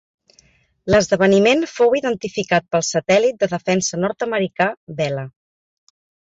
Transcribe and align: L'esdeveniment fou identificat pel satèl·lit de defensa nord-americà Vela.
L'esdeveniment 0.93 1.61
fou 1.73 1.93
identificat 1.99 2.65
pel 2.77 2.85
satèl·lit 2.87 3.37
de 3.45 3.51
defensa 3.53 4.01
nord-americà 4.05 4.69
Vela. 5.03 5.29